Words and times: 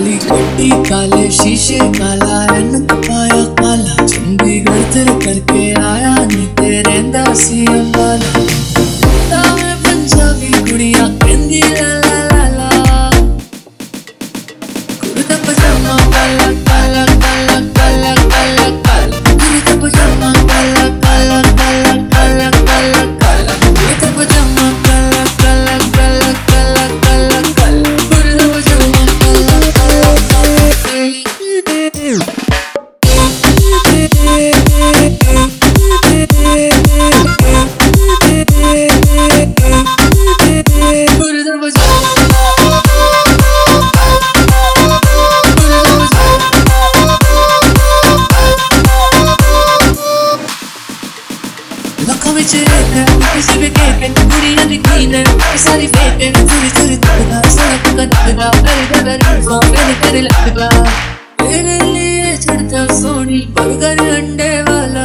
काले 0.00 1.30
शीशे, 1.30 1.78
काला 1.78 2.44
रंग 2.44 2.74
पाया 2.90 3.44
काला। 3.44 4.06
चंडीगढ़ 4.06 4.82
तेरे 4.94 5.14
करके 5.24 5.72
आया 5.80 6.14
नी 6.24 6.46
तेरे 6.46 7.02
दासी 7.12 7.66
अंबाला। 7.66 8.32
पंजाबी 9.84 10.70
कुड़िया 10.70 11.08
कहंदी 11.08 11.60
வச்சிருக்க 52.52 53.02
விசுவு 53.34 53.68
கேட்பேன் 53.70 54.16
முடியாது 54.30 54.76
கீழே 54.86 55.20
விசாரி 55.42 55.86
கேட்பேன் 55.88 56.38
துரு 56.40 56.68
துரு 56.76 56.96
துருதா 57.04 57.40
சரக்கு 57.54 57.92
கத்துதா 57.98 58.48
பெருகா 58.58 59.14
ரூபா 59.20 59.58
பெருகரில் 59.68 60.30
அதுவா 60.32 60.70
பெருந்தா 61.40 62.82
சோனி 62.98 63.40
பருகர் 63.54 64.02
அண்டே 64.10 64.50
வாழ 64.66 64.99